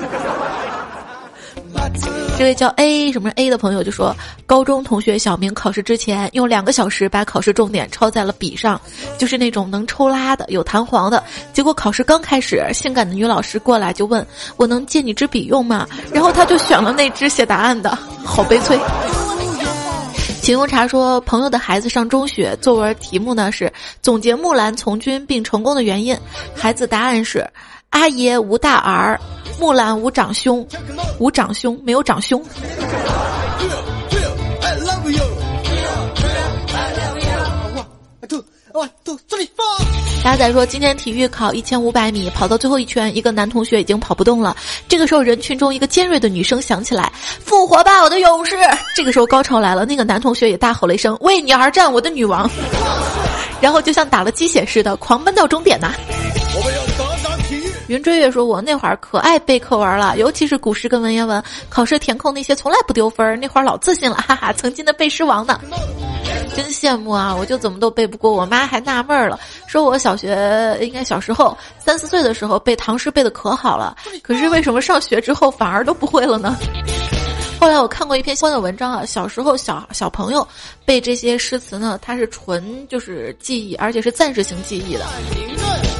[2.38, 8.78] 这位叫 A 什么 A 的朋友就说，高中同学小明考试之前用两个小时把考试重点抄在了笔上，
[9.16, 11.24] 就是那种能抽拉的、有弹簧的。
[11.54, 14.24] 结果考试刚开始，性感的女老师过来就问
[14.58, 15.88] 我能借你支笔用吗？
[16.12, 18.78] 然后他就选了那支写答案的，好悲催。
[20.42, 26.16] 秦用茶说，朋友的孩子上中学，作文题目呢是总结木兰从军并成功的原因，
[26.54, 27.48] 孩子答案是
[27.96, 29.18] 阿爷无大儿。
[29.58, 30.68] 木兰无长兄，
[31.18, 32.44] 无长兄，没有长兄。
[40.22, 44.54] 大仔说，今天体育考一千五百米，跑到最后一圈，一个男同学已经跑不动了。
[44.86, 47.10] 这个时候，人群中一个尖锐的女声响起来
[47.42, 48.56] ：“复活吧，我的勇士！”
[48.94, 52.50] 这个时候高潮来了，那个男同学也大吼了一声：“为你而战，我的女王！”
[53.58, 55.94] 然后就像打了鸡血似的，狂奔到终点呐。
[56.54, 56.85] 我们要。
[57.88, 63.36] 云追月说：“我那会儿可爱背课文了，尤其是古诗跟文言文，考试填空那些从来不丢分儿。
[63.36, 65.60] 那会儿老自信了，哈哈，曾经的背诗王呢。
[66.54, 67.34] 真羡慕啊！
[67.34, 76.56] 我就怎么都背不过，我妈还纳闷儿了，说我小学应该小时候三四岁的时候背唐诗背的可好了，可是为什么上学之后反而都不会了呢？”
[77.58, 80.46] 后来我看过一篇相关的文章啊，小时候小小朋友
[80.84, 85.95] 背这些诗词呢，它是纯就是记忆，而且是暂时性记忆的。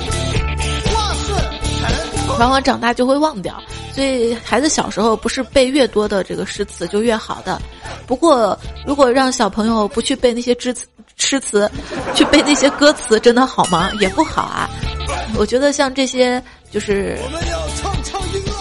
[2.38, 3.61] 往往长大就会忘掉，
[3.94, 7.61] 所以孩子小时候不是背越多的这个诗词就越好的。
[8.07, 11.70] 不过，如果让小朋友不去背那些诗词，诗词，
[12.14, 13.90] 去背那些歌词，真的好吗？
[14.01, 14.68] 也不好啊。
[15.38, 18.53] 我觉得像这些就是我们要唱唱音乐。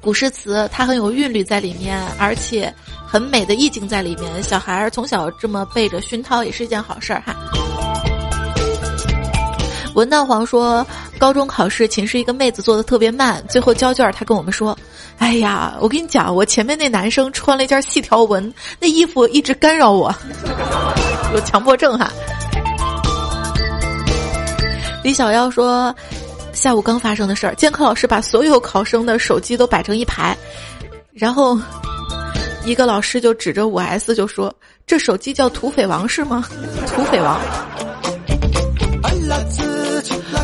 [0.00, 2.72] 古诗词，它很有韵律在里面，而且
[3.06, 4.42] 很美的意境在里面。
[4.42, 7.34] 小孩儿从小这么背着熏陶也是一件好事儿哈。
[9.96, 10.86] 文蛋黄说，
[11.18, 14.78] 高中考试寝室一个妹子做的特别慢，最后交卷，他跟我们说
[15.16, 20.14] ：“哎呀，我跟你讲，我前面那男生穿了一件细条纹，那衣服一直干扰我，
[21.32, 22.12] 有强迫症哈。”
[25.02, 25.94] 李小妖说，
[26.52, 30.36] 下午刚发生的事儿，监考老师把所有考生的手机都摆成一排，
[31.14, 31.58] 然后
[32.66, 34.54] 一个老师就指着五 S 就说
[34.86, 36.46] ：“这手机叫土匪王是吗？
[36.86, 37.40] 土匪王。”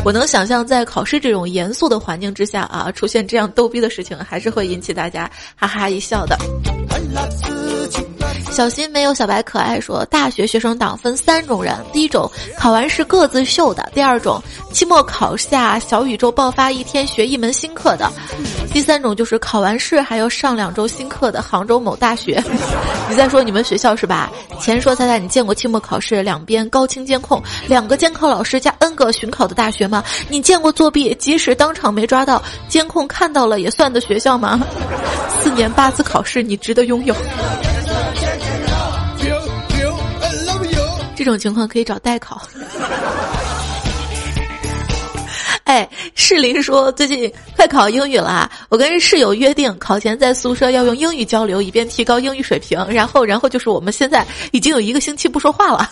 [0.05, 6.37] 我能想象，在考试这种严肃的环境之下啊，出现这样逗逼的事情，还是会引起大家哈哈一笑的。
[8.51, 14.39] 小新没有小白可爱说，大学学生党分三种人：第一种考完试各自秀的；第二种
[14.71, 18.05] 期末考下小宇宙爆发一天学一门新课的；
[18.71, 22.43] 第三种就是考完试还要上两周新课的杭州某大学。
[23.09, 24.31] 你在说你们学校是吧？
[24.59, 29.92] 前说猜猜，你见过期末考试两边高清监控，两个监考老师加 N 个巡考的大学吗？
[30.29, 34.61] 你见过作弊即使当场没抓到，监控看到了也算的学校吗？
[35.43, 37.13] 四年八次考试，你值得拥有。
[41.15, 42.41] 这种情况可以找代考。
[45.65, 52.77] 哎，世林说最近快考英语了，我跟室友约定考前在宿舍要用英语交流，以便提高英语水平。
[52.89, 55.89] 然后，然后就是我们现在已经有一个星期不说话了。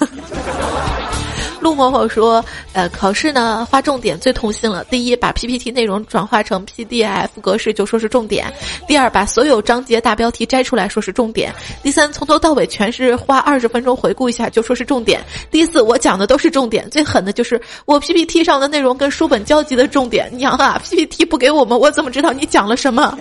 [1.62, 2.44] 陆某某说
[2.74, 4.84] ：“呃，考试呢划重点最痛心了。
[4.86, 8.48] 第一，把 PPT 内容转化成 PDF 格式就说是重点；
[8.88, 11.52] 第二，把所有章节大标题摘出来说是重点；
[11.84, 15.20] 第三，从头到尾全是花二十分钟回顾一下就说是重点；
[15.52, 16.90] 第四，我讲的都是重点。
[16.90, 20.30] 最狠的就是我 PPT 上的内容跟书本交集的重点。
[20.36, 23.18] 娘啊，PPT 不给我们，我怎么知道你讲了什么？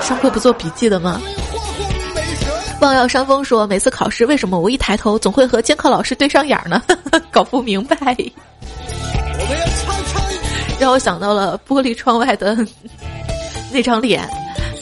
[0.00, 1.20] 上课不做笔记的吗？”
[2.82, 6.82] 望耀山峰说：“每次考试，为什么我一抬头总会和监考老师对上眼儿呢？
[7.30, 8.04] 搞不明白。”我
[9.48, 10.20] 们要唱唱。
[10.80, 12.56] 让我想到了玻璃窗外的
[13.70, 14.28] 那张脸。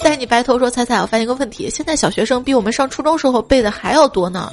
[0.02, 4.50] 带你白头说：“猜猜，我发现一个问题，现在小学生比我们上初中时候背的还要多呢。”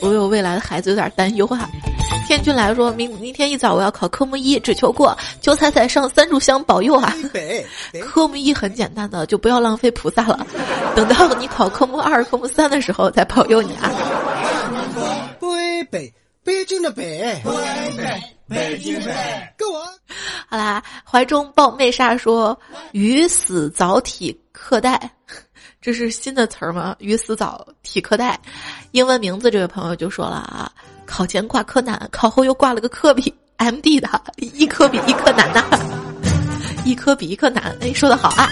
[0.00, 1.68] 我为我未来的孩子有点担忧啊。
[2.26, 7.14] 天君来说明明天一早我要考科目一，只求过，求彩彩上三炷香保佑啊！
[8.02, 10.44] 科目一很简单的，就不要浪费菩萨了。
[10.96, 13.92] 等到你考科目二、科目三的时候再保佑你啊！
[15.40, 16.12] 北北
[16.42, 19.86] 北京的北，北北北京的北，跟我。
[20.48, 22.58] 好啦，怀中抱妹煞说
[22.90, 25.10] ：“鱼死早体课带。
[25.80, 26.96] ”这是新的词儿吗？
[26.98, 28.40] 鱼死早体课带，
[28.90, 30.72] 英文名字这位朋友就说了啊。
[31.06, 35.64] 考前挂柯南，考后又挂了个科比 M D 的，一科比一科难呐，
[36.84, 37.74] 一科比一科难。
[37.80, 38.48] 哎，说的好啊！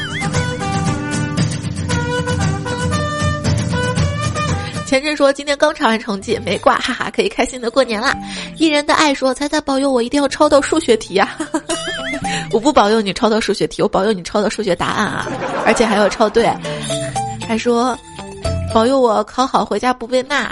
[4.87, 8.15] 前阵说今天刚查完成绩没挂，哈哈，可以开心的过年啦。
[8.57, 11.37] 一人的爱说，猜猜保佑我一定要抄到数学题呀！
[12.53, 15.27] 我不保佑你抄到数学题，我保佑你抄到数学答案啊，
[15.67, 16.49] 而且还要抄对。
[17.47, 17.99] 还说
[18.73, 20.49] 保佑我考好回家不被骂。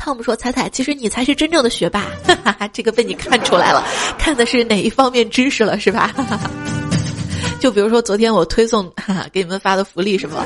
[0.00, 3.84] 汤姆说：“彩彩，其实你才是真正的学霸，哈哈，这个被你看出来了，
[4.18, 6.10] 看的是哪一方面知识了，是吧？
[7.60, 10.42] 就比如说昨天我推送哈哈给你们发的福利什么，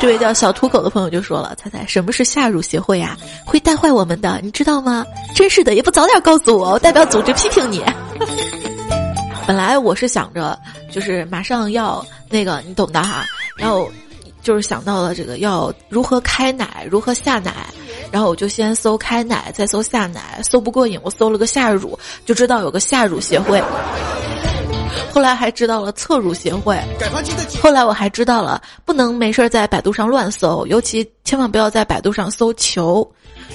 [0.00, 3.16] 这位叫小土狗的朋友就说了：彩彩，什么是下乳协会呀？
[3.44, 5.06] 会带坏我们的，你知道吗？
[5.36, 7.84] 真是的，也不早点告诉我，我代表组织批评你。
[9.46, 10.58] 本来我是想着，
[10.90, 13.24] 就是马上要那个，你懂的哈，
[13.56, 13.88] 然后
[14.42, 17.52] 就是想到了这个要如何开奶，如何下奶。”
[18.10, 23.62] 然后我就先搜开奶，再搜下奶，搜不过瘾，我搜了个下乳，就知道有个下乳协会。
[25.12, 26.78] 后来还知道了侧乳协会，
[27.62, 33.06] 后来我还知道了不能没事在百度上乱搜，尤其千万不要在百度上搜球，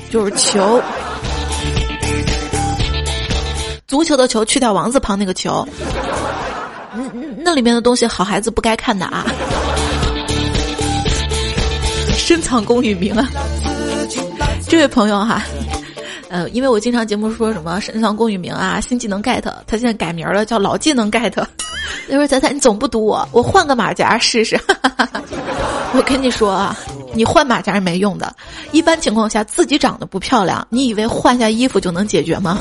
[0.10, 0.82] 就是球，
[3.88, 5.68] 足球的球去掉王字旁那个球，
[6.94, 9.26] 嗯，那里面的东西好孩子不该看的啊，
[12.16, 13.28] 深藏功与名啊，
[14.72, 15.44] 这位朋友哈。
[16.32, 21.34] 呃，因为我经常节目说什么深藏功与名啊，新技能 get，他现在改名了，叫老技能 get。
[22.08, 24.58] 那说彩彩，你总不读我，我换个马甲试试。
[25.94, 26.74] 我跟你说啊，
[27.14, 28.34] 你换马甲是没用的，
[28.72, 32.58] 一般情况下自己长得不漂亮，你以为换下衣服就能解决吗？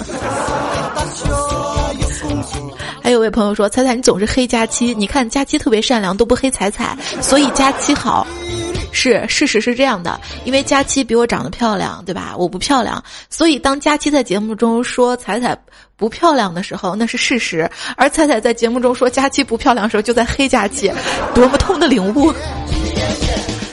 [3.05, 8.27] 还有位朋友说，彩彩你总是黑佳期，你看佳期特别善良，都不黑彩彩，所以佳期好。
[8.93, 12.35] 是，事实是这样的，因为佳期比我长得漂亮，对吧？
[12.37, 15.57] 我不漂亮，所以当佳期在节目中说彩彩
[15.97, 20.91] 不漂亮的时候，那是事实；而彩彩在节目中说佳期不漂亮的时候，就在黑佳期，
[21.35, 22.33] 多么痛的领悟！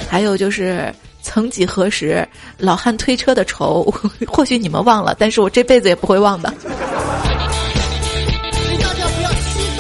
[0.10, 3.84] 还有就是，曾几何时，老汉推车的愁，
[4.28, 6.54] 或许你们忘了，但是我这辈子也不会忘的。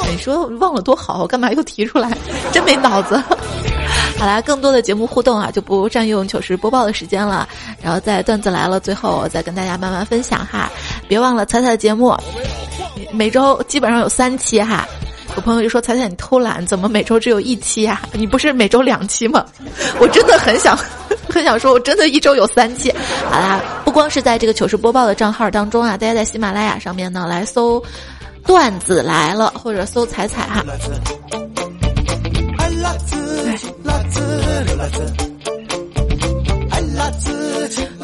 [0.10, 2.12] 你说忘了多好，我干嘛又提出来？
[2.52, 3.22] 真没脑子。
[4.20, 7.48] 好啦，更多的节目互动啊，就不占用糗事播报的时间了。
[7.82, 10.72] 然后在段子来了，最后再跟大家慢慢分享哈。
[11.08, 12.16] 别忘了彩彩的节目，
[13.12, 14.88] 每周基本上有三期哈。
[15.36, 18.02] 有朋友就说彩彩你偷懒，怎么每周只有一期呀？
[18.12, 19.46] 你不是每周两期吗？
[20.02, 20.76] 我真的很想
[21.30, 22.92] 很想说，我真的一周有三期。
[23.30, 27.82] 好啦，不光是在这个糗事播报的账号当中啊，大家在喜马拉雅上面呢来搜
[28.48, 30.66] 段子来了，或者搜彩彩哈。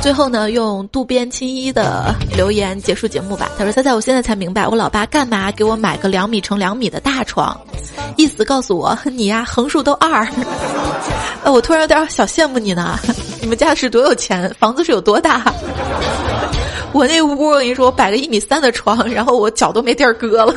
[0.02, 3.50] 最后呢，用渡边青一的留言结束节目吧。
[3.58, 7.58] 他说：“猜猜，我现在才明白，我老爸干嘛给我买个两米乘两米的大床？
[8.18, 10.28] 意思告诉我，你呀，横竖都二。
[11.44, 13.00] 呃，我突然有点小羡慕你呢。
[13.40, 14.54] 你们家是多有钱？
[14.60, 15.42] 房子是有多大？
[16.92, 20.54] 我那屋，我跟你说，我摆个一米三的床，然后我脚都没地儿搁了。”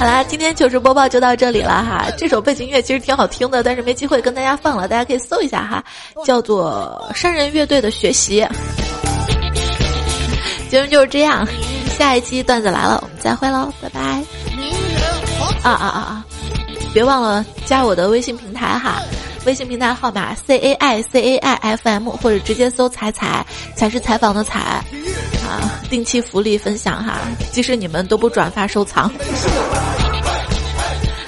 [0.00, 2.06] 好啦，今天糗事播报就到这里了哈。
[2.16, 5.84] 这首背景音乐其实挺好听的，但是没机会跟大家放了，大家可以搜一下哈，
[6.24, 8.40] 叫做《山人乐队的学习》。
[10.70, 11.46] 节目就是这样，
[11.98, 14.00] 下一期段子来了，我们再会喽，拜拜。
[15.62, 16.24] 啊啊啊啊！
[16.94, 19.02] 别忘了加我的微信平台哈，
[19.44, 23.44] 微信平台号码 c a i c a i f m，或者直接搜“彩彩”，
[23.76, 24.82] 才是采访的采。
[25.88, 27.18] 定期福利分享哈，
[27.52, 29.10] 即使你们都不转发收藏。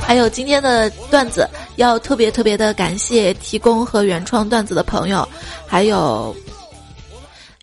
[0.00, 5.26] 还有今天的段子，要特别特别的感谢提供和原创段子的朋友，
[5.66, 6.34] 还有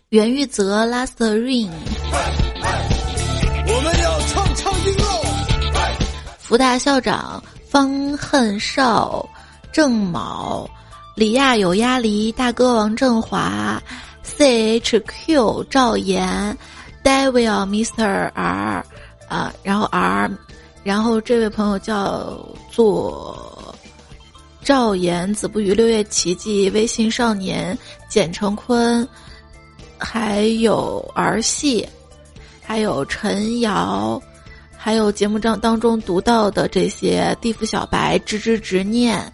[0.08, 1.68] 袁玉泽、Last Rain，
[3.66, 5.04] 我们要唱唱音喽。
[6.38, 9.28] 福大校长方恨少、
[9.70, 10.68] 郑某、
[11.14, 13.80] 李亚有鸭梨、大哥王振华。
[14.40, 16.56] C H Q 赵岩
[17.04, 18.82] ，Devil Mr R，
[19.28, 20.30] 啊，然后 R，
[20.82, 23.74] 然后这位朋友叫做
[24.62, 27.78] 赵岩，子不语六月奇迹，微信少年
[28.08, 29.06] 简成坤，
[29.98, 31.86] 还有儿戏，
[32.62, 34.18] 还有陈瑶，
[34.74, 39.30] 还有节目章当中读到的这些地府小白，吱吱执念。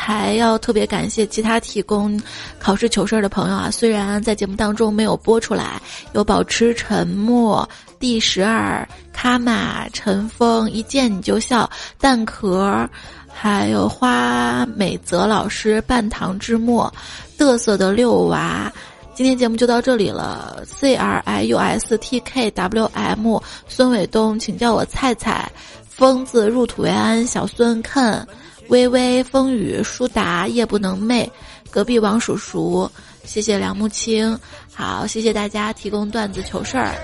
[0.00, 2.18] 还要特别感谢其他提供
[2.60, 3.68] 考试糗事儿的朋友啊！
[3.68, 5.82] 虽然在节目当中没有播出来，
[6.12, 7.68] 有保持沉默、
[7.98, 11.68] 第十二、卡玛、陈峰、一见你就笑、
[12.00, 12.88] 蛋壳，
[13.26, 16.90] 还有花美泽老师、半糖之末、
[17.36, 18.72] 嘚瑟的六娃。
[19.14, 23.36] 今天节目就到这里了，C R I U S T K W M，
[23.66, 25.50] 孙伟东，请叫我菜菜，
[25.88, 28.24] 疯子入土为安，小孙看。
[28.68, 31.28] 微微风雨，舒达夜不能寐，
[31.70, 32.90] 隔壁王叔叔，
[33.24, 34.38] 谢谢梁木青，
[34.74, 36.94] 好，谢谢大家提供段子糗事儿，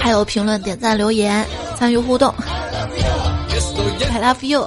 [0.00, 1.46] 还有评论、点赞、留言、
[1.78, 2.34] 参与互动
[4.10, 4.66] ，I love you，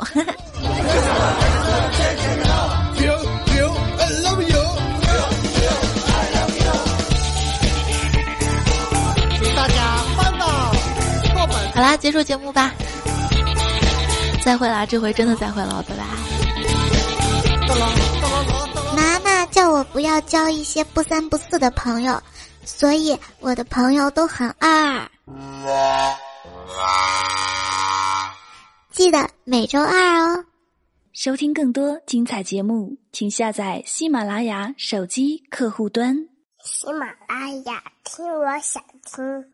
[9.55, 10.71] 大家翻到
[11.33, 11.71] 课本。
[11.73, 12.71] 好啦，结束节目吧。
[14.43, 16.03] 再会啦，这回真的再会了，拜拜。
[18.95, 22.21] 妈妈叫我不要交一些不三不四的朋友，
[22.65, 25.09] 所以我的朋友都很二。
[28.91, 30.45] 记得每周二哦。
[31.13, 36.15] 收听更多精彩节目，请下载喜马拉雅手机客户端。
[36.63, 39.45] 喜马拉雅，听我想听。